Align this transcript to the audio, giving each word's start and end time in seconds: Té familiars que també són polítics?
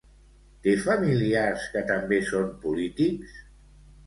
Té 0.67 0.71
familiars 0.85 1.67
que 1.75 1.83
també 1.93 2.19
són 2.31 2.49
polítics? 2.65 3.39